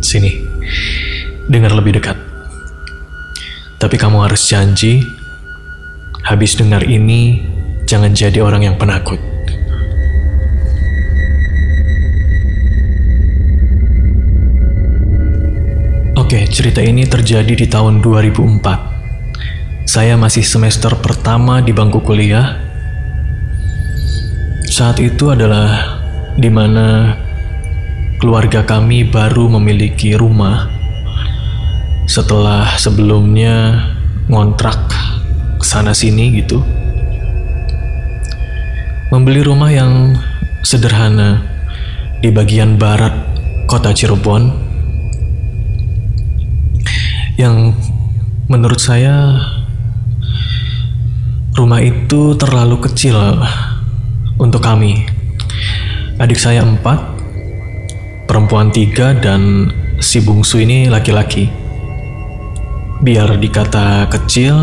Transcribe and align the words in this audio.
Sini, 0.00 0.42
dengar 1.48 1.72
lebih 1.76 1.96
dekat. 1.96 2.16
Tapi 3.76 3.96
kamu 4.00 4.24
harus 4.24 4.48
janji, 4.48 5.04
habis 6.24 6.56
dengar 6.56 6.82
ini, 6.82 7.44
jangan 7.84 8.16
jadi 8.16 8.40
orang 8.40 8.66
yang 8.66 8.76
penakut. 8.80 9.20
Oke, 16.16 16.42
cerita 16.50 16.82
ini 16.82 17.06
terjadi 17.06 17.54
di 17.54 17.70
tahun 17.70 18.02
2004. 18.02 19.86
Saya 19.86 20.18
masih 20.18 20.42
semester 20.42 20.90
pertama 20.98 21.62
di 21.62 21.70
bangku 21.70 22.02
kuliah. 22.02 22.58
Saat 24.66 24.98
itu 24.98 25.30
adalah 25.30 26.02
di 26.34 26.50
mana 26.50 27.14
keluarga 28.16 28.64
kami 28.64 29.04
baru 29.04 29.48
memiliki 29.60 30.16
rumah 30.16 30.72
setelah 32.06 32.78
sebelumnya 32.78 33.82
ngontrak 34.30 34.78
sana 35.60 35.92
sini 35.92 36.40
gitu. 36.40 36.62
Membeli 39.12 39.42
rumah 39.42 39.70
yang 39.70 40.16
sederhana 40.66 41.42
di 42.18 42.32
bagian 42.32 42.74
barat 42.80 43.14
kota 43.70 43.94
Cirebon 43.94 44.50
yang 47.36 47.76
menurut 48.48 48.80
saya 48.80 49.36
rumah 51.56 51.80
itu 51.80 52.36
terlalu 52.36 52.80
kecil 52.84 53.16
untuk 54.36 54.60
kami. 54.60 55.08
Adik 56.16 56.40
saya 56.40 56.64
empat, 56.64 57.15
perempuan 58.26 58.74
tiga, 58.74 59.14
dan 59.14 59.70
si 60.02 60.20
bungsu 60.20 60.60
ini 60.60 60.90
laki-laki. 60.90 61.48
Biar 63.00 63.38
dikata 63.38 64.10
kecil, 64.10 64.56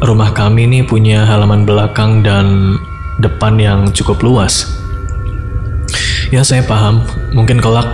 rumah 0.00 0.32
kami 0.32 0.70
ini 0.70 0.80
punya 0.86 1.26
halaman 1.26 1.66
belakang 1.66 2.22
dan 2.22 2.76
depan 3.18 3.58
yang 3.58 3.80
cukup 3.92 4.22
luas. 4.22 4.70
Ya 6.28 6.44
saya 6.44 6.62
paham, 6.62 7.02
mungkin 7.32 7.58
kelak 7.58 7.88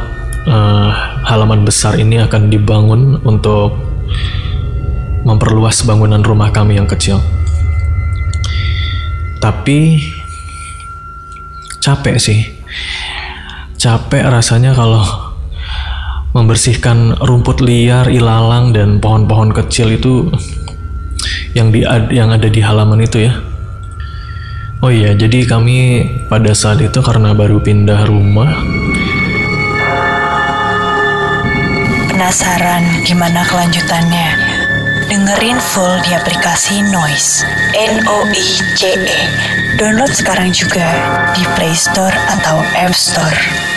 uh, 0.50 0.90
halaman 1.24 1.62
besar 1.62 1.94
ini 1.96 2.18
akan 2.18 2.50
dibangun 2.50 3.22
untuk 3.22 3.78
memperluas 5.24 5.86
bangunan 5.88 6.20
rumah 6.20 6.52
kami 6.52 6.76
yang 6.76 6.90
kecil. 6.90 7.22
Tapi 9.40 10.02
capek 11.80 12.16
sih. 12.18 12.40
Capek 13.84 14.24
rasanya 14.32 14.72
kalau 14.72 15.04
membersihkan 16.32 17.20
rumput 17.20 17.60
liar, 17.60 18.08
ilalang 18.08 18.72
dan 18.72 18.96
pohon-pohon 18.96 19.52
kecil 19.52 20.00
itu 20.00 20.32
yang 21.52 21.68
di 21.68 21.84
yang 22.08 22.32
ada 22.32 22.48
di 22.48 22.64
halaman 22.64 23.04
itu 23.04 23.28
ya. 23.28 23.36
Oh 24.80 24.88
iya, 24.88 25.12
jadi 25.12 25.44
kami 25.44 26.00
pada 26.32 26.56
saat 26.56 26.80
itu 26.80 26.96
karena 27.04 27.36
baru 27.36 27.60
pindah 27.60 28.08
rumah. 28.08 28.56
Penasaran 32.08 33.04
gimana 33.04 33.44
kelanjutannya? 33.44 34.28
Dengerin 35.12 35.60
full 35.60 36.00
di 36.08 36.16
aplikasi 36.16 36.88
Noise. 36.88 37.44
N-O-I-C-E. 37.76 39.20
Download 39.76 40.08
sekarang 40.08 40.56
juga 40.56 40.88
di 41.36 41.44
Play 41.52 41.76
Store 41.76 42.16
atau 42.32 42.64
App 42.80 42.96
Store. 42.96 43.73